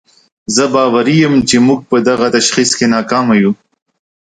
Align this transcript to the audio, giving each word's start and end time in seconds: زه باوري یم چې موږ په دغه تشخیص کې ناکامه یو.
زه 0.55 0.63
باوري 0.73 1.15
یم 1.23 1.35
چې 1.49 1.55
موږ 1.67 1.79
په 1.89 1.97
دغه 2.07 2.27
تشخیص 2.37 2.71
کې 2.77 2.85
ناکامه 2.95 3.35
یو. 3.41 3.51